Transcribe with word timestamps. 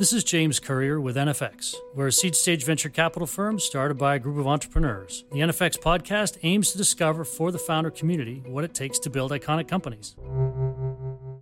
This 0.00 0.14
is 0.14 0.24
James 0.24 0.58
Currier 0.58 0.98
with 0.98 1.16
NFX. 1.16 1.74
We're 1.94 2.06
a 2.06 2.12
seed 2.12 2.34
stage 2.34 2.64
venture 2.64 2.88
capital 2.88 3.26
firm 3.26 3.58
started 3.58 3.98
by 3.98 4.14
a 4.14 4.18
group 4.18 4.38
of 4.38 4.46
entrepreneurs. 4.46 5.26
The 5.30 5.40
NFX 5.40 5.78
podcast 5.78 6.38
aims 6.42 6.72
to 6.72 6.78
discover 6.78 7.22
for 7.22 7.52
the 7.52 7.58
founder 7.58 7.90
community 7.90 8.42
what 8.46 8.64
it 8.64 8.72
takes 8.72 8.98
to 9.00 9.10
build 9.10 9.30
iconic 9.30 9.68
companies. 9.68 10.16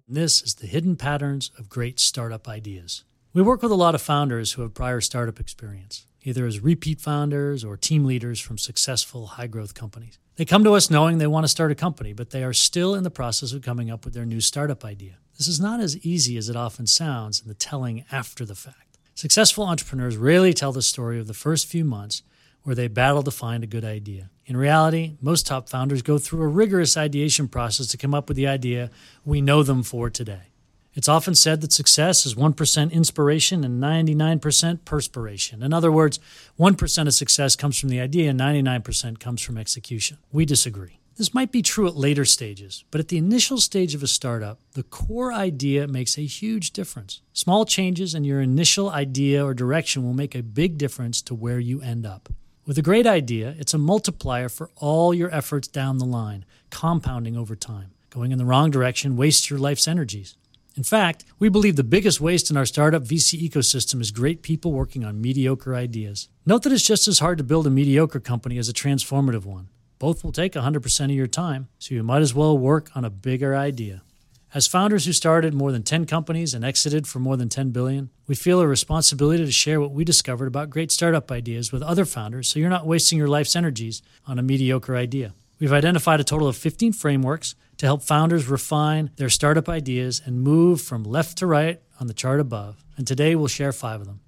This 0.09 0.43
is 0.43 0.57
the 0.57 0.67
hidden 0.67 0.97
patterns 0.97 1.53
of 1.57 1.69
great 1.69 2.01
startup 2.01 2.49
ideas. 2.49 3.05
We 3.33 3.43
work 3.43 3.63
with 3.63 3.71
a 3.71 3.77
lot 3.77 3.95
of 3.95 4.03
founders 4.03 4.55
who 4.55 4.63
have 4.63 4.75
prior 4.75 5.01
startup 5.01 5.39
experience, 5.39 6.07
either 6.25 6.45
as 6.45 6.59
repeat 6.59 7.01
founders 7.01 7.63
or 7.63 7.77
team 7.77 8.07
leaders 8.07 8.41
from 8.41 8.59
successful 8.59 9.27
high 9.29 9.47
growth 9.47 9.75
companies. 9.75 10.19
They 10.35 10.45
come 10.45 10.65
to 10.65 10.75
us 10.75 10.91
knowing 10.91 11.19
they 11.19 11.29
want 11.29 11.45
to 11.45 11.49
start 11.49 11.71
a 11.71 11.77
company, 11.77 12.13
but 12.13 12.31
they 12.31 12.43
are 12.43 12.53
still 12.53 12.97
in 12.97 13.05
the 13.05 13.09
process 13.09 13.53
of 13.53 13.63
coming 13.63 13.89
up 13.89 14.05
with 14.05 14.15
their 14.15 14.27
new 14.27 14.41
startup 14.41 14.85
idea. 14.85 15.19
This 15.39 15.47
is 15.47 15.61
not 15.61 15.79
as 15.79 15.97
easy 15.99 16.37
as 16.37 16.49
it 16.49 16.57
often 16.57 16.89
sounds 16.89 17.41
in 17.41 17.47
the 17.47 17.55
telling 17.55 18.05
after 18.11 18.45
the 18.45 18.57
fact. 18.57 18.99
Successful 19.15 19.65
entrepreneurs 19.65 20.17
rarely 20.17 20.53
tell 20.53 20.73
the 20.73 20.83
story 20.83 21.21
of 21.21 21.29
the 21.29 21.35
first 21.35 21.69
few 21.69 21.85
months 21.85 22.23
where 22.65 22.75
they 22.75 22.89
battle 22.89 23.23
to 23.23 23.31
find 23.31 23.63
a 23.63 23.69
good 23.69 23.85
idea. 23.85 24.31
In 24.47 24.57
reality, 24.57 25.17
most 25.21 25.47
top 25.47 25.69
founders 25.69 26.03
go 26.03 26.19
through 26.19 26.43
a 26.43 26.49
rigorous 26.49 26.97
ideation 26.97 27.47
process 27.47 27.87
to 27.87 27.97
come 27.97 28.15
up 28.15 28.27
with 28.27 28.37
the 28.37 28.49
idea 28.49 28.91
we 29.25 29.41
know 29.41 29.63
them 29.63 29.85
for 29.85 30.11
today. 30.11 30.51
It's 30.95 31.09
often 31.09 31.37
said 31.37 31.61
that 31.61 31.73
success 31.73 32.27
is 32.27 32.35
1% 32.35 32.91
inspiration 32.91 33.63
and 33.63 33.81
99% 33.81 34.85
perspiration. 34.85 35.63
In 35.63 35.73
other 35.73 35.93
words, 35.93 36.19
1% 36.59 37.07
of 37.07 37.15
success 37.15 37.55
comes 37.55 37.79
from 37.79 37.91
the 37.91 38.01
idea 38.01 38.31
and 38.31 38.41
99% 38.41 39.21
comes 39.21 39.41
from 39.41 39.57
execution. 39.57 40.19
We 40.33 40.45
disagree. 40.45 40.99
This 41.19 41.35
might 41.35 41.51
be 41.51 41.63
true 41.63 41.89
at 41.89 41.97
later 41.97 42.25
stages, 42.25 42.85
but 42.93 43.01
at 43.01 43.09
the 43.09 43.19
initial 43.19 43.59
stage 43.59 43.93
of 43.93 44.05
a 44.05 44.07
startup, 44.07 44.61
the 44.75 44.85
core 44.85 45.33
idea 45.33 45.89
makes 45.89 46.17
a 46.17 46.21
huge 46.21 46.71
difference. 46.71 47.23
Small 47.33 47.65
changes 47.65 48.15
in 48.15 48.23
your 48.23 48.41
initial 48.41 48.89
idea 48.89 49.45
or 49.45 49.53
direction 49.53 50.05
will 50.05 50.13
make 50.15 50.37
a 50.37 50.45
big 50.45 50.79
difference 50.79 51.21
to 51.23 51.35
where 51.35 51.59
you 51.59 51.83
end 51.83 52.07
up. 52.07 52.29
With 52.67 52.79
a 52.79 52.83
great 52.83 53.05
idea, 53.05 53.57
it's 53.59 53.75
a 53.75 53.79
multiplier 53.79 54.49
for 54.49 54.71
all 54.77 55.13
your 55.13 55.35
efforts 55.35 55.67
down 55.67 55.99
the 55.99 56.05
line, 56.05 56.45
compounding 56.71 57.37
over 57.37 57.57
time. 57.57 57.91
Going 58.11 58.31
in 58.31 58.39
the 58.39 58.45
wrong 58.45 58.71
direction 58.71 59.17
wastes 59.17 59.51
your 59.51 59.59
life's 59.59 59.89
energies. 59.89 60.37
In 60.77 60.85
fact, 60.85 61.25
we 61.41 61.49
believe 61.49 61.75
the 61.75 61.83
biggest 61.83 62.21
waste 62.21 62.49
in 62.49 62.57
our 62.57 62.67
startup 62.67 63.03
VC 63.03 63.43
ecosystem 63.43 64.01
is 64.01 64.13
great 64.13 64.43
people 64.43 64.71
working 64.71 65.05
on 65.05 65.21
mediocre 65.21 65.75
ideas. 65.75 66.29
Note 66.47 66.63
that 66.63 66.73
it's 66.73 66.87
just 66.87 67.09
as 67.09 67.19
hard 67.19 67.39
to 67.39 67.45
build 67.45 67.67
a 67.67 67.71
mediocre 67.71 68.21
company 68.21 68.57
as 68.57 68.69
a 68.69 68.73
transformative 68.73 69.45
one. 69.45 69.67
Both 69.99 70.23
will 70.23 70.33
take 70.33 70.53
100% 70.53 71.05
of 71.05 71.11
your 71.11 71.27
time, 71.27 71.69
so 71.79 71.95
you 71.95 72.03
might 72.03 72.23
as 72.23 72.35
well 72.35 72.57
work 72.57 72.91
on 72.95 73.05
a 73.05 73.11
bigger 73.11 73.57
idea. 73.57 74.03
As 74.55 74.67
founders 74.67 75.05
who 75.05 75.13
started 75.13 75.53
more 75.53 75.73
than 75.73 75.83
10 75.83 76.07
companies 76.07 76.55
and 76.55 76.65
exited 76.65 77.07
for 77.07 77.19
more 77.19 77.37
than 77.37 77.51
10 77.51 77.71
billion, 77.71 78.09
we 78.27 78.35
feel 78.35 78.61
a 78.61 78.67
responsibility 78.67 79.45
to 79.45 79.53
share 79.53 79.81
what 79.81 79.93
we 79.93 80.05
discovered 80.05 80.47
about 80.47 80.71
great 80.71 80.91
startup 80.91 81.31
ideas 81.31 81.71
with 81.71 81.83
other 81.83 82.07
founders 82.07 82.49
so 82.49 82.59
you're 82.59 82.71
not 82.71 82.87
wasting 82.87 83.19
your 83.19 83.29
life's 83.29 83.55
energies 83.55 84.01
on 84.27 84.39
a 84.39 84.43
mediocre 84.43 84.97
idea. 84.97 85.35
We've 85.59 85.73
identified 85.73 86.21
a 86.21 86.25
total 86.25 86.49
of 86.49 86.57
15 86.57 86.93
frameworks 86.93 87.57
to 87.79 87.87
help 87.87 88.03
founders 88.03 88.49
refine 88.49 89.11
their 89.17 89.29
startup 89.29 89.69
ideas 89.69 90.23
and 90.25 90.41
move 90.41 90.81
from 90.81 91.03
left 91.03 91.37
to 91.39 91.47
right 91.47 91.83
on 92.01 92.07
the 92.07 92.15
chart 92.15 92.41
above. 92.41 92.85
And 92.97 93.07
today 93.07 93.35
we'll 93.35 93.49
share 93.49 93.73
five 93.73 94.01
of 94.01 94.07
them. 94.07 94.21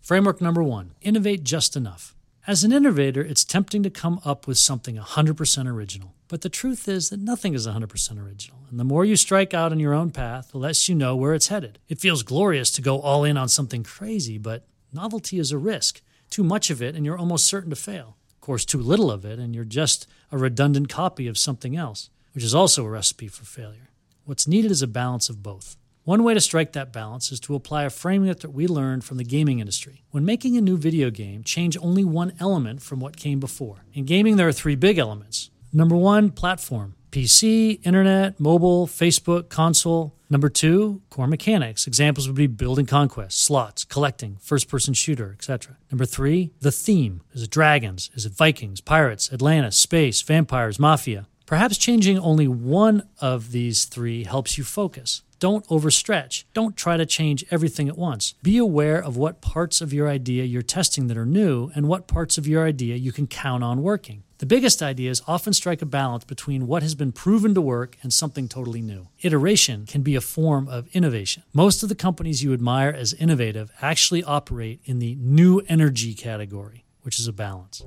Framework 0.00 0.40
number 0.40 0.62
one 0.62 0.92
innovate 1.02 1.44
just 1.44 1.76
enough. 1.76 2.16
As 2.44 2.64
an 2.64 2.72
innovator, 2.72 3.22
it's 3.22 3.44
tempting 3.44 3.84
to 3.84 3.90
come 3.90 4.20
up 4.24 4.48
with 4.48 4.58
something 4.58 4.96
100% 4.96 5.68
original. 5.68 6.16
But 6.26 6.40
the 6.40 6.48
truth 6.48 6.88
is 6.88 7.08
that 7.10 7.20
nothing 7.20 7.54
is 7.54 7.68
100% 7.68 8.18
original. 8.20 8.58
And 8.68 8.80
the 8.80 8.84
more 8.84 9.04
you 9.04 9.14
strike 9.14 9.54
out 9.54 9.70
on 9.70 9.78
your 9.78 9.94
own 9.94 10.10
path, 10.10 10.50
the 10.50 10.58
less 10.58 10.88
you 10.88 10.96
know 10.96 11.14
where 11.14 11.34
it's 11.34 11.48
headed. 11.48 11.78
It 11.88 12.00
feels 12.00 12.24
glorious 12.24 12.72
to 12.72 12.82
go 12.82 13.00
all 13.00 13.22
in 13.22 13.36
on 13.36 13.48
something 13.48 13.84
crazy, 13.84 14.38
but 14.38 14.66
novelty 14.92 15.38
is 15.38 15.52
a 15.52 15.58
risk. 15.58 16.02
Too 16.30 16.42
much 16.42 16.68
of 16.68 16.82
it, 16.82 16.96
and 16.96 17.06
you're 17.06 17.16
almost 17.16 17.46
certain 17.46 17.70
to 17.70 17.76
fail. 17.76 18.16
Of 18.34 18.40
course, 18.40 18.64
too 18.64 18.80
little 18.80 19.12
of 19.12 19.24
it, 19.24 19.38
and 19.38 19.54
you're 19.54 19.64
just 19.64 20.08
a 20.32 20.38
redundant 20.38 20.88
copy 20.88 21.28
of 21.28 21.38
something 21.38 21.76
else, 21.76 22.10
which 22.34 22.42
is 22.42 22.56
also 22.56 22.84
a 22.84 22.90
recipe 22.90 23.28
for 23.28 23.44
failure. 23.44 23.90
What's 24.24 24.48
needed 24.48 24.72
is 24.72 24.82
a 24.82 24.88
balance 24.88 25.28
of 25.28 25.44
both. 25.44 25.76
One 26.04 26.24
way 26.24 26.34
to 26.34 26.40
strike 26.40 26.72
that 26.72 26.92
balance 26.92 27.30
is 27.30 27.38
to 27.40 27.54
apply 27.54 27.84
a 27.84 27.90
framework 27.90 28.40
that 28.40 28.50
we 28.50 28.66
learned 28.66 29.04
from 29.04 29.18
the 29.18 29.24
gaming 29.24 29.60
industry. 29.60 30.02
When 30.10 30.24
making 30.24 30.56
a 30.56 30.60
new 30.60 30.76
video 30.76 31.10
game, 31.10 31.44
change 31.44 31.78
only 31.80 32.04
one 32.04 32.32
element 32.40 32.82
from 32.82 32.98
what 32.98 33.16
came 33.16 33.38
before. 33.38 33.84
In 33.94 34.04
gaming, 34.04 34.34
there 34.36 34.48
are 34.48 34.52
three 34.52 34.74
big 34.74 34.98
elements. 34.98 35.50
Number 35.72 35.94
one, 35.94 36.30
platform 36.30 36.96
PC, 37.12 37.78
internet, 37.86 38.40
mobile, 38.40 38.88
Facebook, 38.88 39.48
console. 39.48 40.16
Number 40.28 40.48
two, 40.48 41.02
core 41.08 41.28
mechanics. 41.28 41.86
Examples 41.86 42.26
would 42.26 42.36
be 42.36 42.48
building 42.48 42.86
conquest, 42.86 43.40
slots, 43.40 43.84
collecting, 43.84 44.38
first 44.40 44.68
person 44.68 44.94
shooter, 44.94 45.30
etc. 45.38 45.76
Number 45.92 46.06
three, 46.06 46.50
the 46.60 46.72
theme. 46.72 47.20
Is 47.32 47.44
it 47.44 47.50
dragons? 47.50 48.10
Is 48.14 48.26
it 48.26 48.32
Vikings, 48.32 48.80
pirates, 48.80 49.32
Atlantis, 49.32 49.76
space, 49.76 50.20
vampires, 50.22 50.80
mafia? 50.80 51.28
Perhaps 51.46 51.76
changing 51.76 52.18
only 52.18 52.48
one 52.48 53.06
of 53.20 53.52
these 53.52 53.84
three 53.84 54.24
helps 54.24 54.56
you 54.56 54.64
focus. 54.64 55.22
Don't 55.42 55.66
overstretch. 55.66 56.44
Don't 56.54 56.76
try 56.76 56.96
to 56.96 57.04
change 57.04 57.44
everything 57.50 57.88
at 57.88 57.98
once. 57.98 58.34
Be 58.44 58.58
aware 58.58 59.02
of 59.02 59.16
what 59.16 59.40
parts 59.40 59.80
of 59.80 59.92
your 59.92 60.08
idea 60.08 60.44
you're 60.44 60.62
testing 60.62 61.08
that 61.08 61.16
are 61.16 61.26
new 61.26 61.72
and 61.74 61.88
what 61.88 62.06
parts 62.06 62.38
of 62.38 62.46
your 62.46 62.64
idea 62.64 62.94
you 62.94 63.10
can 63.10 63.26
count 63.26 63.64
on 63.64 63.82
working. 63.82 64.22
The 64.38 64.46
biggest 64.46 64.80
ideas 64.80 65.20
often 65.26 65.52
strike 65.52 65.82
a 65.82 65.84
balance 65.84 66.22
between 66.22 66.68
what 66.68 66.84
has 66.84 66.94
been 66.94 67.10
proven 67.10 67.54
to 67.54 67.60
work 67.60 67.96
and 68.02 68.12
something 68.12 68.46
totally 68.46 68.82
new. 68.82 69.08
Iteration 69.22 69.84
can 69.84 70.02
be 70.02 70.14
a 70.14 70.20
form 70.20 70.68
of 70.68 70.86
innovation. 70.92 71.42
Most 71.52 71.82
of 71.82 71.88
the 71.88 71.96
companies 71.96 72.44
you 72.44 72.52
admire 72.52 72.90
as 72.90 73.12
innovative 73.12 73.72
actually 73.80 74.22
operate 74.22 74.78
in 74.84 75.00
the 75.00 75.16
new 75.16 75.60
energy 75.66 76.14
category, 76.14 76.84
which 77.00 77.18
is 77.18 77.26
a 77.26 77.32
balance. 77.32 77.80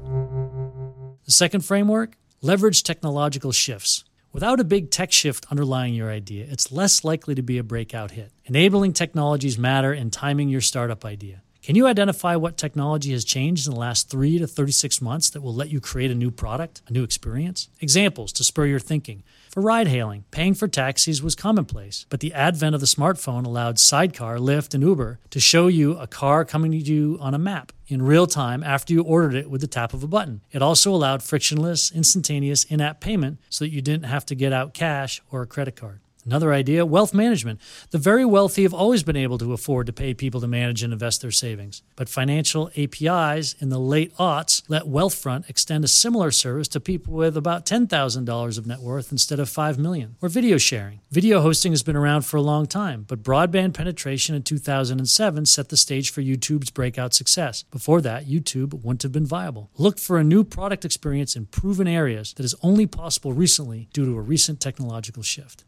The 1.24 1.32
second 1.32 1.64
framework 1.64 2.18
leverage 2.42 2.84
technological 2.84 3.54
shifts. 3.54 4.04
Without 4.36 4.60
a 4.60 4.66
big 4.66 4.92
tech 4.92 5.14
shift 5.14 5.46
underlying 5.50 5.94
your 5.94 6.12
idea, 6.12 6.46
it's 6.50 6.70
less 6.70 7.06
likely 7.06 7.36
to 7.36 7.42
be 7.42 7.58
a 7.58 7.64
breakout 7.64 8.12
hit. 8.12 8.34
Enabling 8.44 8.92
technologies 8.92 9.58
matter 9.58 9.94
in 9.94 10.12
timing 10.12 10.50
your 10.50 10.60
startup 10.60 11.06
idea. 11.06 11.42
Can 11.64 11.78
you 11.78 11.88
identify 11.88 12.36
what 12.36 12.58
technology 12.58 13.14
has 13.14 13.24
changed 13.24 13.66
in 13.66 13.74
the 13.74 13.80
last 13.80 14.10
3 14.10 14.40
to 14.40 14.46
36 14.46 15.02
months 15.02 15.30
that 15.30 15.40
will 15.40 15.54
let 15.56 15.70
you 15.70 15.80
create 15.80 16.12
a 16.12 16.16
new 16.16 16.32
product, 16.32 16.82
a 16.90 16.92
new 16.92 17.02
experience? 17.02 17.70
Examples 17.80 18.34
to 18.34 18.44
spur 18.44 18.66
your 18.66 18.78
thinking. 18.78 19.24
For 19.52 19.62
ride 19.62 19.88
hailing, 19.88 20.26
paying 20.32 20.54
for 20.54 20.68
taxis 20.68 21.24
was 21.24 21.34
commonplace, 21.34 22.06
but 22.10 22.20
the 22.20 22.34
advent 22.34 22.76
of 22.76 22.82
the 22.82 22.88
smartphone 22.88 23.46
allowed 23.46 23.80
Sidecar, 23.80 24.36
Lyft, 24.36 24.74
and 24.74 24.84
Uber 24.84 25.18
to 25.30 25.40
show 25.40 25.68
you 25.68 25.96
a 25.96 26.08
car 26.08 26.44
coming 26.44 26.72
to 26.72 26.78
you 26.78 27.18
on 27.22 27.34
a 27.34 27.40
map 27.40 27.72
in 27.88 28.02
real 28.02 28.28
time 28.28 28.64
after 28.64 28.94
you 28.94 29.02
ordered 29.02 29.36
it 29.36 29.50
with 29.50 29.62
the 29.62 29.68
tap 29.68 29.94
of 29.94 30.04
a 30.04 30.08
button. 30.08 30.42
It 30.52 30.62
also 30.62 30.94
allowed 30.94 31.24
frictionless, 31.24 31.92
instantaneous 31.92 32.64
in 32.64 32.82
app 32.82 33.00
payment 33.00 33.40
so 33.50 33.66
that 33.66 33.72
you 33.72 33.82
didn't 33.82 34.06
have 34.06 34.26
to 34.28 34.36
get 34.36 34.54
out 34.54 34.74
cash 34.74 35.22
or 35.32 35.42
a 35.42 35.48
credit 35.48 35.76
card. 35.76 36.00
Another 36.26 36.52
idea 36.54 36.88
wealth 36.88 37.14
management. 37.14 37.62
The 37.92 38.00
very 38.00 38.26
wealthy 38.26 38.64
have 38.64 38.74
always 38.74 39.04
been 39.04 39.16
able 39.16 39.38
to 39.38 39.54
afford 39.54 39.86
to 39.86 39.94
pay 39.94 40.16
people 40.16 40.42
to 40.42 40.48
manage 40.48 40.82
and 40.82 40.92
invest 40.92 41.22
their 41.22 41.30
savings. 41.30 41.84
But 41.96 42.10
financial 42.10 42.72
APIs 42.76 43.54
in 43.60 43.70
the 43.70 43.80
late 43.80 44.12
aughts 44.18 44.64
let 44.68 44.84
Wealthfront 44.84 45.48
extend 45.48 45.84
a 45.84 45.88
similar 45.88 46.32
service 46.32 46.68
to 46.70 46.80
people 46.80 47.14
with 47.14 47.38
about 47.38 47.68
$10,000 47.68 48.58
of 48.58 48.66
net 48.66 48.80
worth 48.80 49.12
instead 49.12 49.40
of 49.40 49.50
5 49.50 49.78
million. 49.78 50.16
Or 50.20 50.28
video 50.28 50.58
sharing. 50.58 51.02
Video 51.12 51.42
hosting 51.42 51.74
has 51.74 51.84
been 51.84 51.96
around 51.96 52.24
for 52.24 52.38
a 52.38 52.42
long 52.42 52.66
time, 52.66 53.06
but 53.08 53.22
broadband 53.22 53.76
penetration 53.76 54.34
in 54.34 54.42
2007 54.42 55.46
set 55.46 55.70
the 55.70 55.78
stage 55.78 56.12
for 56.12 56.22
YouTube's 56.22 56.72
breakout 56.72 57.14
success. 57.14 57.64
Before 57.70 58.02
that, 58.02 58.26
YouTube 58.26 58.74
wouldn't 58.74 59.04
have 59.04 59.12
been 59.12 59.28
viable. 59.28 59.70
Look 59.78 60.00
for 60.00 60.18
a 60.18 60.24
new 60.24 60.44
product 60.44 60.86
experience 60.86 61.36
in 61.36 61.46
proven 61.46 61.88
areas 61.88 62.34
that 62.34 62.46
is 62.46 62.56
only 62.64 62.88
possible 62.88 63.32
recently 63.32 63.90
due 63.94 64.06
to 64.06 64.18
a 64.18 64.22
recent 64.22 64.60
technological 64.60 65.22
shift. 65.22 65.66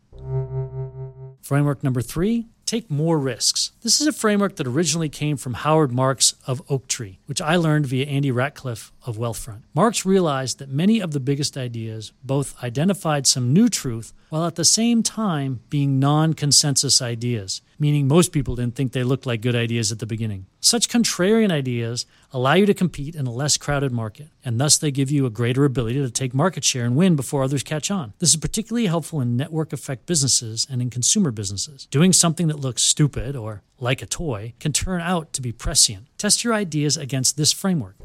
Framework 1.42 1.84
number 1.84 2.02
three 2.02 2.48
take 2.66 2.92
more 2.92 3.18
risks. 3.18 3.72
This 3.88 4.02
is 4.02 4.08
a 4.08 4.12
framework 4.12 4.58
that 4.58 4.68
originally 4.68 5.08
came 5.08 5.38
from 5.38 5.54
Howard 5.54 5.94
Marks 5.94 6.34
of 6.46 6.62
Oaktree, 6.70 7.20
which 7.26 7.40
I 7.42 7.56
learned 7.56 7.86
via 7.86 8.06
Andy 8.06 8.34
Rachleff 8.34 8.92
of 9.06 9.16
Wealthfront. 9.16 9.62
Marks 9.74 10.06
realized 10.06 10.60
that 10.60 10.68
many 10.68 11.00
of 11.00 11.12
the 11.12 11.22
biggest 11.22 11.56
ideas 11.56 12.12
both 12.22 12.62
identified 12.62 13.26
some 13.26 13.54
new 13.54 13.70
truth 13.70 14.12
while 14.30 14.46
at 14.46 14.56
the 14.56 14.66
same 14.66 15.04
time 15.04 15.62
being 15.70 16.00
non 16.00 16.34
consensus 16.34 17.02
ideas, 17.02 17.62
meaning 17.80 18.10
most 18.10 18.34
people 18.34 18.58
didn't 18.58 18.76
think 18.76 18.92
they 18.92 19.04
looked 19.04 19.26
like 19.26 19.40
good 19.40 19.56
ideas 19.56 19.90
at 19.90 20.00
the 20.00 20.06
beginning. 20.06 20.48
Such 20.60 20.90
contrarian 20.90 21.50
ideas 21.50 22.06
allow 22.34 22.56
you 22.56 22.66
to 22.66 22.74
compete 22.74 23.16
in 23.16 23.26
a 23.26 23.32
less 23.32 23.56
crowded 23.56 23.94
market, 23.94 24.28
and 24.44 24.60
thus 24.60 24.78
they 24.78 24.92
give 24.92 25.10
you 25.10 25.26
a 25.26 25.30
greater 25.30 25.64
ability 25.64 26.02
to 26.02 26.12
take 26.12 26.34
market 26.34 26.66
share 26.66 26.84
and 26.84 26.98
win 26.98 27.16
before 27.16 27.44
others 27.44 27.64
catch 27.64 27.90
on. 27.90 28.12
This 28.20 28.32
is 28.32 28.38
particularly 28.38 28.88
helpful 28.88 29.22
in 29.22 29.38
network 29.38 29.72
effect 29.72 30.06
businesses 30.06 30.68
and 30.70 30.82
in 30.82 30.90
consumer 30.90 31.32
businesses. 31.32 31.86
Doing 31.86 32.12
something 32.12 32.48
that 32.48 32.60
looks 32.60 32.84
stupid 32.84 33.38
or 33.38 33.62
like 33.80 34.02
a 34.02 34.06
toy 34.06 34.54
can 34.60 34.74
turn 34.74 35.02
out 35.02 35.34
to 35.34 35.42
be 35.42 35.52
prescient. 35.52 36.08
Test 36.18 36.44
your 36.44 36.54
ideas 36.54 36.98
against 36.98 37.38
this 37.38 37.52
framework. 37.52 37.96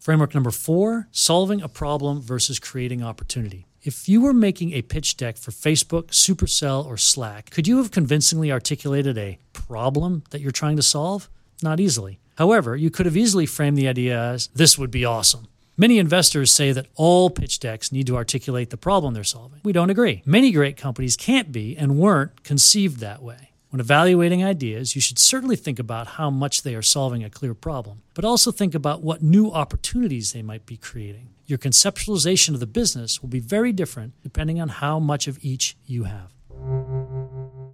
Framework 0.00 0.34
number 0.34 0.50
four 0.50 1.08
solving 1.12 1.62
a 1.62 1.68
problem 1.68 2.20
versus 2.20 2.58
creating 2.58 3.02
opportunity. 3.02 3.66
If 3.82 4.08
you 4.08 4.20
were 4.20 4.32
making 4.32 4.72
a 4.72 4.82
pitch 4.82 5.16
deck 5.16 5.36
for 5.36 5.50
Facebook, 5.50 6.08
Supercell, 6.08 6.86
or 6.86 6.96
Slack, 6.96 7.50
could 7.50 7.66
you 7.66 7.78
have 7.78 7.90
convincingly 7.90 8.52
articulated 8.52 9.18
a 9.18 9.38
problem 9.52 10.22
that 10.30 10.40
you're 10.40 10.52
trying 10.52 10.76
to 10.76 10.82
solve? 10.82 11.28
Not 11.62 11.80
easily. 11.80 12.20
However, 12.36 12.76
you 12.76 12.90
could 12.90 13.06
have 13.06 13.16
easily 13.16 13.46
framed 13.46 13.76
the 13.76 13.88
idea 13.88 14.20
as 14.20 14.48
this 14.48 14.78
would 14.78 14.90
be 14.90 15.04
awesome. 15.04 15.46
Many 15.76 15.98
investors 15.98 16.52
say 16.52 16.72
that 16.72 16.86
all 16.96 17.30
pitch 17.30 17.58
decks 17.58 17.92
need 17.92 18.06
to 18.06 18.16
articulate 18.16 18.70
the 18.70 18.76
problem 18.76 19.14
they're 19.14 19.24
solving. 19.24 19.60
We 19.64 19.72
don't 19.72 19.90
agree. 19.90 20.22
Many 20.26 20.52
great 20.52 20.76
companies 20.76 21.16
can't 21.16 21.50
be 21.50 21.76
and 21.76 21.98
weren't 21.98 22.44
conceived 22.44 23.00
that 23.00 23.22
way. 23.22 23.51
When 23.72 23.80
evaluating 23.80 24.44
ideas, 24.44 24.94
you 24.94 25.00
should 25.00 25.18
certainly 25.18 25.56
think 25.56 25.78
about 25.78 26.06
how 26.06 26.28
much 26.28 26.60
they 26.60 26.74
are 26.74 26.82
solving 26.82 27.24
a 27.24 27.30
clear 27.30 27.54
problem, 27.54 28.02
but 28.12 28.22
also 28.22 28.52
think 28.52 28.74
about 28.74 29.02
what 29.02 29.22
new 29.22 29.50
opportunities 29.50 30.34
they 30.34 30.42
might 30.42 30.66
be 30.66 30.76
creating. 30.76 31.30
Your 31.46 31.56
conceptualization 31.56 32.52
of 32.52 32.60
the 32.60 32.66
business 32.66 33.22
will 33.22 33.30
be 33.30 33.40
very 33.40 33.72
different 33.72 34.12
depending 34.22 34.60
on 34.60 34.68
how 34.68 34.98
much 34.98 35.26
of 35.26 35.42
each 35.42 35.74
you 35.86 36.04
have. 36.04 36.34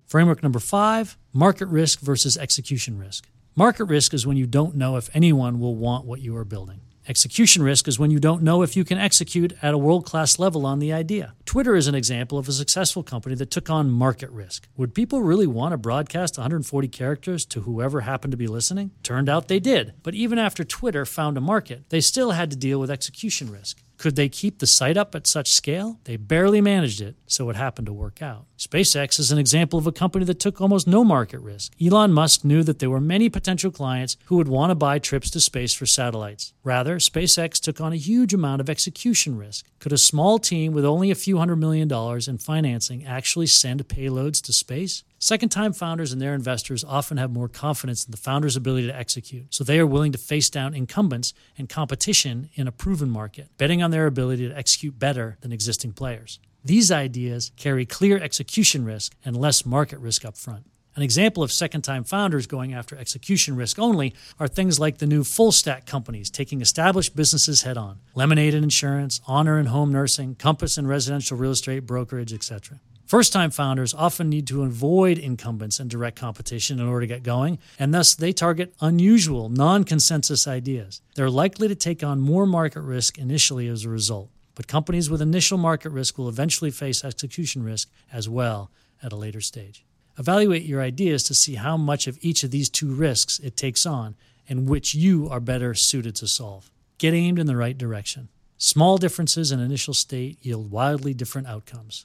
Framework 0.07 0.41
number 0.41 0.61
five 0.61 1.19
market 1.33 1.67
risk 1.67 1.99
versus 1.99 2.39
execution 2.39 2.97
risk. 2.97 3.27
Market 3.57 3.87
risk 3.87 4.15
is 4.15 4.25
when 4.25 4.37
you 4.37 4.47
don't 4.47 4.77
know 4.77 4.99
if 4.99 5.11
anyone 5.15 5.59
will 5.59 5.75
want 5.75 6.05
what 6.05 6.21
you 6.21 6.37
are 6.37 6.45
building. 6.45 6.81
Execution 7.09 7.63
risk 7.63 7.89
is 7.89 7.99
when 7.99 8.11
you 8.11 8.19
don't 8.19 8.43
know 8.43 8.61
if 8.61 8.77
you 8.77 8.85
can 8.85 8.99
execute 8.99 9.57
at 9.63 9.73
a 9.73 9.79
world 9.79 10.05
class 10.05 10.39
level 10.39 10.67
on 10.67 10.79
the 10.79 10.93
idea. 10.93 11.33
Twitter 11.47 11.75
is 11.75 11.87
an 11.87 11.95
example 11.95 12.37
of 12.37 12.47
a 12.47 12.53
successful 12.53 13.03
company 13.03 13.35
that 13.37 13.51
took 13.51 13.71
on 13.71 13.91
market 13.91 14.31
risk. 14.31 14.69
Would 14.77 14.95
people 14.95 15.23
really 15.23 15.47
want 15.47 15.73
to 15.73 15.79
broadcast 15.79 16.37
140 16.37 16.87
characters 16.89 17.47
to 17.47 17.63
whoever 17.63 18.03
happened 18.03 18.33
to 18.33 18.37
be 18.37 18.47
listening? 18.47 18.91
Turned 19.03 19.31
out 19.31 19.49
they 19.49 19.59
did. 19.59 19.95
But 20.03 20.15
even 20.15 20.39
after 20.39 20.65
Twitter 20.65 21.07
found 21.07 21.39
a 21.39 21.41
market, 21.41 21.89
they 21.89 22.03
still 22.03 22.33
had 22.33 22.51
to 22.51 22.59
deal 22.59 22.79
with 22.79 22.91
execution 22.91 23.51
risk. 23.51 23.83
Could 23.99 24.15
they 24.15 24.29
keep 24.29 24.61
the 24.61 24.67
site 24.67 24.97
up 24.97 25.17
at 25.17 25.27
such 25.27 25.51
scale? 25.51 25.99
They 26.05 26.17
barely 26.17 26.61
managed 26.61 27.01
it, 27.01 27.17
so 27.27 27.51
it 27.51 27.57
happened 27.57 27.87
to 27.87 27.93
work 27.93 28.23
out. 28.23 28.47
SpaceX 28.57 29.19
is 29.19 29.33
an 29.33 29.39
example 29.39 29.77
of 29.77 29.89
a 29.89 29.93
company 29.93 30.25
that 30.27 30.39
took 30.39 30.61
almost 30.61 30.87
no 30.87 31.03
market 31.03 31.41
risk. 31.41 31.73
Elon 31.85 32.13
Musk 32.13 32.45
knew 32.45 32.63
that 32.63 32.79
there 32.79 32.91
were 32.91 33.01
many 33.01 33.29
potential 33.29 33.73
clients 33.73 34.17
who 34.27 34.37
would 34.37 34.47
want 34.47 34.71
to 34.71 34.77
buy 34.77 35.01
trips 35.01 35.31
to 35.31 35.41
space 35.41 35.75
for 35.75 35.85
satellites. 35.85 36.53
Rather, 36.63 36.99
SpaceX 36.99 37.61
took 37.61 37.81
on 37.81 37.93
a 37.93 37.97
huge 37.97 38.33
amount 38.33 38.61
of 38.61 38.71
execution 38.71 39.37
risk. 39.37 39.67
Could 39.81 39.93
a 39.93 39.99
small 39.99 40.39
team 40.39 40.73
with 40.73 40.85
only 40.85 41.11
a 41.11 41.17
few 41.17 41.39
hundred 41.39 41.57
million 41.57 41.89
dollars 41.89 42.29
in 42.29 42.39
financing 42.39 43.05
actually 43.05 43.47
send 43.47 43.89
payloads 43.89 44.41
to 44.43 44.53
space? 44.53 45.03
Second 45.21 45.49
time 45.49 45.73
founders 45.73 46.13
and 46.13 46.23
their 46.23 46.33
investors 46.33 46.85
often 46.85 47.17
have 47.17 47.33
more 47.33 47.49
confidence 47.49 48.05
in 48.05 48.13
the 48.13 48.17
founder's 48.17 48.55
ability 48.55 48.87
to 48.87 48.97
execute, 48.97 49.53
so 49.53 49.65
they 49.65 49.81
are 49.81 49.87
willing 49.87 50.13
to 50.13 50.19
face 50.19 50.49
down 50.49 50.75
incumbents 50.75 51.35
and 51.57 51.69
competition 51.69 52.51
in 52.55 52.69
a 52.69 52.73
proven 52.73 53.11
market, 53.11 53.49
betting 53.59 53.83
on 53.83 53.91
their 53.91 54.07
ability 54.07 54.49
to 54.49 54.57
execute 54.57 54.97
better 54.97 55.37
than 55.41 55.51
existing 55.51 55.93
players. 55.93 56.39
These 56.65 56.93
ideas 56.93 57.51
carry 57.57 57.85
clear 57.85 58.17
execution 58.19 58.85
risk 58.85 59.17
and 59.25 59.37
less 59.37 59.67
market 59.67 59.99
risk 59.99 60.25
up 60.25 60.37
front. 60.37 60.67
An 60.95 61.03
example 61.03 61.43
of 61.43 61.51
second 61.51 61.83
time 61.83 62.05
founders 62.05 62.47
going 62.47 62.73
after 62.73 62.97
execution 62.97 63.57
risk 63.57 63.79
only 63.79 64.15
are 64.39 64.49
things 64.49 64.79
like 64.79 64.99
the 64.99 65.07
new 65.07 65.25
full 65.25 65.51
stack 65.51 65.85
companies 65.85 66.31
taking 66.31 66.61
established 66.61 67.17
businesses 67.17 67.63
head 67.63 67.77
on 67.77 67.99
Lemonade 68.15 68.55
and 68.55 68.65
Insurance, 68.65 69.21
Honor 69.27 69.59
and 69.59 69.69
Home 69.69 69.93
Nursing, 69.93 70.37
Compass 70.37 70.79
and 70.79 70.89
Residential 70.89 71.37
Real 71.37 71.53
Estate 71.53 71.87
Brokerage, 71.87 72.33
etc. 72.33 72.81
First 73.09 73.33
time 73.33 73.51
founders 73.51 73.95
often 73.95 74.29
need 74.29 74.47
to 74.49 74.65
avoid 74.65 75.17
incumbents 75.17 75.81
and 75.81 75.89
direct 75.89 76.19
competition 76.19 76.79
in 76.79 76.87
order 76.87 77.01
to 77.01 77.07
get 77.07 77.23
going, 77.23 77.59
and 77.79 77.95
thus 77.95 78.15
they 78.15 78.35
target 78.35 78.75
unusual, 78.83 79.49
non 79.49 79.85
consensus 79.85 80.47
ideas. 80.47 81.01
They're 81.15 81.31
likely 81.31 81.69
to 81.69 81.75
take 81.75 82.05
on 82.05 82.21
more 82.21 82.45
market 82.45 82.83
risk 82.83 83.17
initially 83.17 83.67
as 83.67 83.87
a 83.87 83.89
result, 83.89 84.29
but 84.55 84.67
companies 84.67 85.09
with 85.09 85.23
initial 85.23 85.57
market 85.57 85.89
risk 85.89 86.19
will 86.19 86.29
eventually 86.29 86.71
face 86.71 87.03
execution 87.03 87.63
risk 87.63 87.89
as 88.13 88.29
well 88.29 88.71
at 89.03 89.15
a 89.15 89.17
later 89.17 89.41
stage. 89.41 89.87
Evaluate 90.19 90.65
your 90.65 90.83
ideas 90.83 91.23
to 91.23 91.35
see 91.35 91.55
how 91.55 91.79
much 91.79 92.09
of 92.09 92.19
each 92.21 92.45
of 92.45 92.51
these 92.51 92.69
two 92.69 92.93
risks 92.93 93.39
it 93.39 93.57
takes 93.57 93.87
on 93.87 94.17
and 94.51 94.69
which 94.69 94.95
you 94.95 95.31
are 95.31 95.41
better 95.41 95.73
suited 95.73 96.15
to 96.17 96.29
solve. 96.29 96.71
Get 96.99 97.15
aimed 97.15 97.39
in 97.39 97.47
the 97.47 97.57
right 97.57 97.79
direction. 97.79 98.29
Small 98.59 98.99
differences 98.99 99.51
in 99.51 99.61
initial 99.61 99.95
state 99.95 100.37
yield 100.43 100.71
wildly 100.71 101.15
different 101.15 101.47
outcomes 101.47 102.05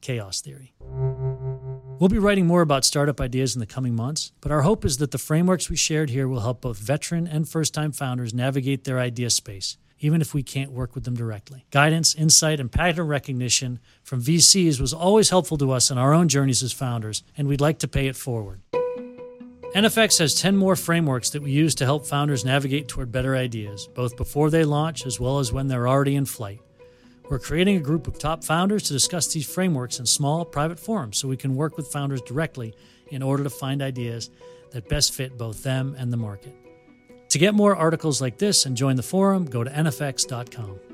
chaos 0.00 0.40
theory. 0.40 0.74
We'll 2.00 2.08
be 2.08 2.18
writing 2.18 2.46
more 2.46 2.62
about 2.62 2.86
startup 2.86 3.20
ideas 3.20 3.54
in 3.54 3.60
the 3.60 3.66
coming 3.66 3.94
months, 3.94 4.32
but 4.40 4.50
our 4.50 4.62
hope 4.62 4.86
is 4.86 4.96
that 4.96 5.10
the 5.10 5.18
frameworks 5.18 5.68
we 5.68 5.76
shared 5.76 6.08
here 6.08 6.26
will 6.26 6.40
help 6.40 6.62
both 6.62 6.78
veteran 6.78 7.26
and 7.26 7.46
first 7.46 7.74
time 7.74 7.92
founders 7.92 8.32
navigate 8.32 8.84
their 8.84 8.98
idea 8.98 9.28
space, 9.28 9.76
even 9.98 10.22
if 10.22 10.32
we 10.32 10.42
can't 10.42 10.72
work 10.72 10.94
with 10.94 11.04
them 11.04 11.14
directly. 11.14 11.66
Guidance, 11.70 12.14
insight, 12.14 12.58
and 12.58 12.72
pattern 12.72 13.06
recognition 13.06 13.80
from 14.02 14.22
VCs 14.22 14.80
was 14.80 14.94
always 14.94 15.28
helpful 15.28 15.58
to 15.58 15.72
us 15.72 15.90
in 15.90 15.98
our 15.98 16.14
own 16.14 16.28
journeys 16.28 16.62
as 16.62 16.72
founders, 16.72 17.22
and 17.36 17.46
we'd 17.46 17.60
like 17.60 17.78
to 17.80 17.88
pay 17.88 18.06
it 18.06 18.16
forward. 18.16 18.62
NFX 19.74 20.18
has 20.18 20.34
10 20.34 20.56
more 20.56 20.74
frameworks 20.74 21.30
that 21.30 21.42
we 21.42 21.52
use 21.52 21.74
to 21.76 21.84
help 21.84 22.06
founders 22.06 22.44
navigate 22.44 22.88
toward 22.88 23.12
better 23.12 23.36
ideas, 23.36 23.88
both 23.94 24.16
before 24.16 24.50
they 24.50 24.64
launch 24.64 25.06
as 25.06 25.20
well 25.20 25.38
as 25.38 25.52
when 25.52 25.68
they're 25.68 25.86
already 25.86 26.16
in 26.16 26.24
flight. 26.24 26.60
We're 27.30 27.38
creating 27.38 27.76
a 27.76 27.80
group 27.80 28.08
of 28.08 28.18
top 28.18 28.42
founders 28.42 28.82
to 28.82 28.92
discuss 28.92 29.28
these 29.28 29.46
frameworks 29.48 30.00
in 30.00 30.06
small, 30.06 30.44
private 30.44 30.80
forums 30.80 31.16
so 31.16 31.28
we 31.28 31.36
can 31.36 31.54
work 31.54 31.76
with 31.76 31.86
founders 31.86 32.20
directly 32.22 32.74
in 33.06 33.22
order 33.22 33.44
to 33.44 33.50
find 33.50 33.82
ideas 33.82 34.30
that 34.72 34.88
best 34.88 35.14
fit 35.14 35.38
both 35.38 35.62
them 35.62 35.94
and 35.96 36.12
the 36.12 36.16
market. 36.16 36.56
To 37.28 37.38
get 37.38 37.54
more 37.54 37.76
articles 37.76 38.20
like 38.20 38.38
this 38.38 38.66
and 38.66 38.76
join 38.76 38.96
the 38.96 39.04
forum, 39.04 39.44
go 39.44 39.62
to 39.62 39.70
nfx.com. 39.70 40.89